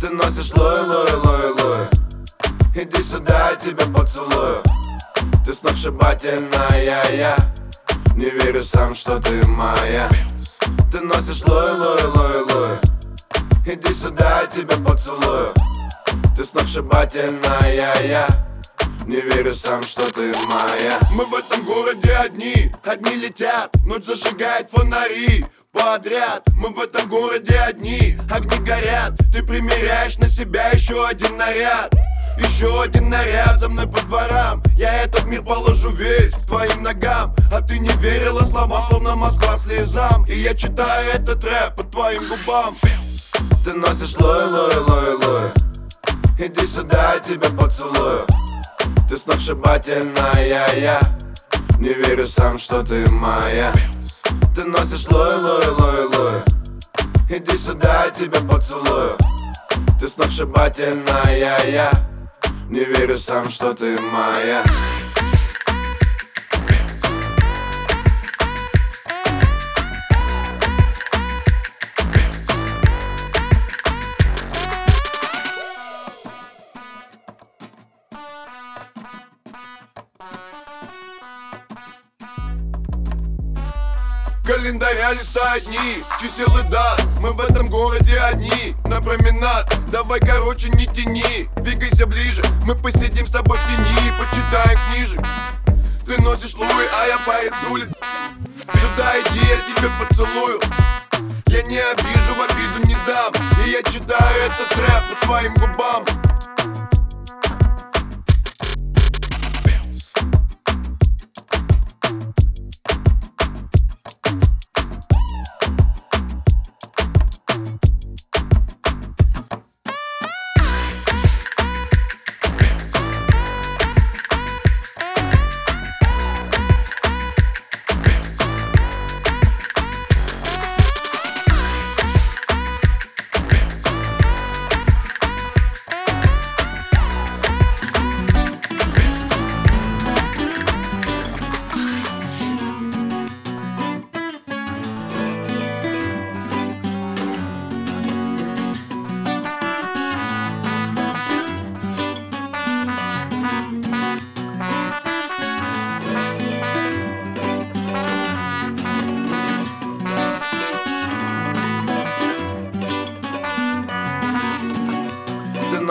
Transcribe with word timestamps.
Ты 0.00 0.08
носишь 0.08 0.50
лой, 0.54 0.80
лой, 0.86 1.12
лой, 1.12 1.50
лой. 1.50 1.86
Иди 2.74 3.02
сюда, 3.02 3.50
я 3.50 3.56
тебя 3.56 3.84
поцелую. 3.94 4.62
Ты 5.44 5.52
сногсшибательная, 5.52 6.84
я 6.84 7.36
Не 8.16 8.30
верю 8.30 8.64
сам, 8.64 8.94
что 8.94 9.20
ты 9.20 9.44
моя. 9.46 10.08
Ты 10.90 11.00
носишь 11.00 11.42
лой, 11.46 11.72
лой, 11.72 12.02
лой, 12.02 12.42
лой. 12.44 12.78
Иди 13.66 13.92
сюда, 13.92 14.40
я 14.40 14.46
тебя 14.46 14.76
поцелую. 14.76 15.52
Ты 16.34 16.44
сногсшибательная, 16.44 17.74
я 17.76 18.26
не 19.06 19.20
верю 19.20 19.54
сам, 19.54 19.82
что 19.82 20.10
ты 20.12 20.32
моя. 20.48 20.98
Мы 21.12 21.26
в 21.26 21.34
этом 21.34 21.64
городе 21.64 22.12
одни, 22.12 22.72
одни 22.84 23.16
летят 23.16 23.74
Ночь 23.84 24.04
зажигает 24.04 24.70
фонари 24.70 25.44
подряд. 25.80 26.42
Мы 26.54 26.68
в 26.70 26.78
этом 26.78 27.08
городе 27.08 27.58
одни, 27.58 28.18
огни 28.30 28.58
горят. 28.58 29.14
Ты 29.32 29.42
примеряешь 29.42 30.18
на 30.18 30.26
себя 30.26 30.68
еще 30.68 31.06
один 31.06 31.36
наряд. 31.36 31.92
Еще 32.36 32.82
один 32.82 33.08
наряд 33.08 33.60
за 33.60 33.68
мной 33.68 33.86
по 33.86 34.00
дворам. 34.02 34.62
Я 34.76 35.02
этот 35.02 35.26
мир 35.26 35.42
положу 35.42 35.90
весь 35.90 36.32
к 36.32 36.46
твоим 36.46 36.82
ногам. 36.82 37.34
А 37.52 37.60
ты 37.60 37.78
не 37.78 37.90
верила 37.98 38.42
словам, 38.44 38.84
словно 38.88 39.16
Москва 39.16 39.56
слезам. 39.58 40.24
И 40.26 40.38
я 40.38 40.54
читаю 40.54 41.10
этот 41.10 41.44
рэп 41.44 41.76
по 41.76 41.84
твоим 41.84 42.28
губам. 42.28 42.76
Ты 43.64 43.72
носишь 43.72 44.16
лой, 44.18 44.46
лой, 44.46 44.76
лой, 44.76 45.14
лой. 45.14 45.50
Иди 46.38 46.66
сюда, 46.66 47.14
я 47.14 47.20
тебя 47.20 47.48
поцелую. 47.50 48.26
Ты 49.08 49.16
сногсшибательная, 49.16 50.76
я 50.76 51.00
Не 51.78 51.92
верю 51.92 52.26
сам, 52.26 52.58
что 52.58 52.82
ты 52.82 53.08
моя 53.10 53.72
Ты 54.60 54.66
носишь 54.66 55.08
лой, 55.10 55.36
лой, 55.36 55.66
лой, 55.68 56.04
лой. 56.04 56.42
Иди 57.30 57.56
сюда, 57.56 58.04
я 58.04 58.10
тебя 58.10 58.40
поцелую. 58.40 59.16
Ты 59.98 60.06
сногсшибательная, 60.06 61.66
я 61.66 61.90
Не 62.68 62.84
верю 62.84 63.16
сам, 63.16 63.48
что 63.48 63.72
ты 63.72 63.98
моя 63.98 64.62
Календаря 84.50 85.12
листают 85.12 85.64
дни, 85.66 86.02
чисел 86.20 86.48
и 86.58 86.68
дат 86.70 87.00
Мы 87.20 87.30
в 87.30 87.40
этом 87.40 87.68
городе 87.68 88.18
одни, 88.18 88.74
на 88.84 89.00
променад 89.00 89.72
Давай 89.92 90.18
короче 90.18 90.70
не 90.70 90.86
тяни, 90.86 91.48
двигайся 91.54 92.04
ближе 92.04 92.42
Мы 92.66 92.74
посидим 92.74 93.24
с 93.26 93.30
тобой 93.30 93.58
в 93.58 93.66
тени, 93.68 94.12
почитаем 94.18 94.76
книжек. 94.88 95.20
Ты 96.04 96.20
носишь 96.20 96.56
луи, 96.56 96.66
а 96.68 97.06
я 97.06 97.18
парень 97.18 97.52
с 97.62 97.70
улиц. 97.70 97.90
Сюда 98.74 99.12
иди, 99.20 99.38
я 99.38 99.72
тебя 99.72 99.88
поцелую. 100.00 100.60
Я 101.46 101.62
не 101.62 101.78
обижу, 101.78 102.34
в 102.34 102.42
обиду 102.42 102.88
не 102.88 102.96
дам. 103.06 103.32
И 103.64 103.70
я 103.70 103.84
читаю 103.84 104.46
этот 104.46 104.76
рэп 104.76 105.10
по 105.10 105.26
твоим 105.26 105.54
губам 105.54 106.04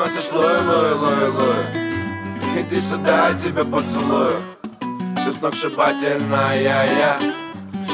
Носишь 0.10 0.32
лой, 0.32 0.60
лой, 0.62 0.94
лой, 0.94 1.30
лой. 1.30 1.66
Иди 2.58 2.82
сюда, 2.82 3.30
я 3.30 3.34
тебя 3.36 3.64
поцелую. 3.64 4.38
Ты 4.82 5.32
сногсшибательная, 5.32 6.62
я 6.64 7.20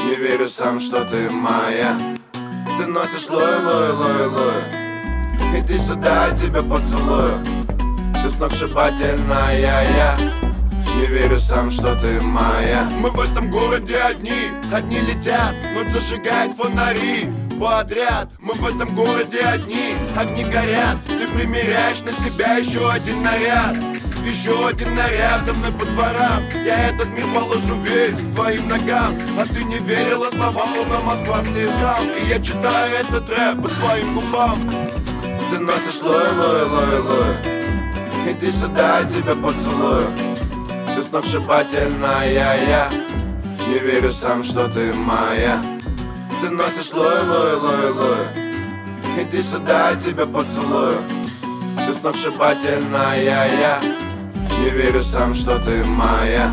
Не 0.06 0.14
верю 0.14 0.48
сам, 0.48 0.80
что 0.80 1.04
ты 1.04 1.28
моя. 1.28 1.94
Ты 2.78 2.86
носишь 2.86 3.28
лой, 3.28 3.60
лой, 3.62 3.90
лой, 3.92 4.26
лой. 4.28 5.60
Иди 5.60 5.78
сюда, 5.78 6.28
я 6.28 6.34
тебя 6.34 6.62
поцелую. 6.62 7.38
Ты 8.14 8.30
сногсшибательная, 8.30 9.60
я 9.60 10.16
Не 10.96 11.06
верю 11.06 11.38
сам, 11.38 11.70
что 11.70 11.94
ты 11.96 12.18
моя. 12.22 12.88
Мы 12.98 13.10
в 13.10 13.20
этом 13.20 13.50
городе 13.50 13.96
одни, 13.96 14.52
одни 14.72 15.00
летят 15.00 15.54
Ночь 15.74 15.90
зажигает 15.90 16.56
фонари 16.56 17.30
подряд. 17.58 18.28
Мы 18.38 18.54
в 18.54 18.66
этом 18.66 18.94
городе 18.94 19.40
одни, 19.40 19.94
огни 20.16 20.44
горят. 20.44 20.98
Ты 21.06 21.26
примеряешь 21.28 22.00
на 22.00 22.12
себя 22.12 22.56
еще 22.56 22.88
один 22.88 23.22
наряд. 23.22 23.76
Еще 24.24 24.68
один 24.68 24.94
наряд 24.94 25.44
за 25.44 25.52
мной 25.52 25.72
по 25.72 25.84
дворам. 25.86 26.42
Я 26.64 26.90
этот 26.90 27.08
мир 27.10 27.24
положу 27.34 27.76
весь 27.82 28.18
к 28.18 28.34
твоим 28.34 28.68
ногам. 28.68 29.14
А 29.38 29.46
ты 29.46 29.64
не 29.64 29.78
верила 29.78 30.28
словам, 30.30 30.68
словно 30.74 31.00
Москва 31.00 31.42
слезам. 31.42 32.04
И 32.20 32.28
я 32.28 32.40
читаю 32.40 32.96
этот 32.96 33.28
рэп 33.30 33.62
по 33.62 33.68
твоим 33.68 34.14
губам. 34.14 34.58
Ты 35.50 35.58
носишь 35.60 36.02
лой, 36.02 36.32
лой, 36.32 36.62
лой, 36.64 36.98
лой. 37.00 37.36
Иди 38.28 38.50
сюда, 38.52 39.00
я 39.00 39.04
тебя 39.04 39.34
поцелую. 39.34 40.06
Ты 40.94 41.02
сногсшибательная, 41.02 42.32
я 42.32 42.88
Не 43.68 43.78
верю 43.78 44.12
сам, 44.12 44.42
что 44.42 44.66
ты 44.68 44.92
моя 44.94 45.60
Ты 46.40 46.50
носишь 46.50 46.92
лой, 46.92 47.22
лой, 47.22 47.54
лой, 47.54 47.90
лой. 47.92 48.26
Иди 49.18 49.42
сюда, 49.42 49.90
я 49.90 49.96
тебя 49.96 50.26
поцелую. 50.26 50.98
Ты 51.86 51.94
сногсшибательная, 51.94 53.22
я 53.22 53.80
Не 54.58 54.70
верю 54.70 55.02
сам, 55.02 55.34
что 55.34 55.58
ты 55.58 55.84
моя 55.84 56.50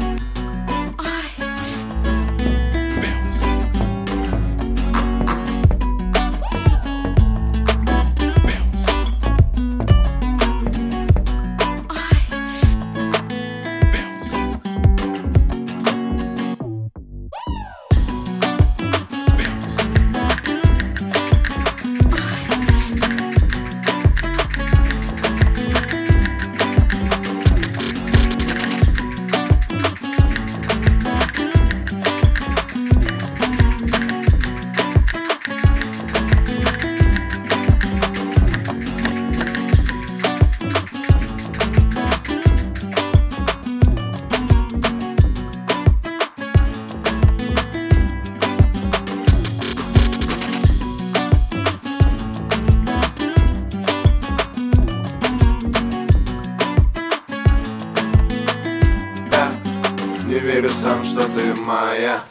Не 60.33 60.39
верю 60.39 60.69
сам, 60.81 61.05
что 61.05 61.21
ты 61.29 61.53
моя 61.53 62.23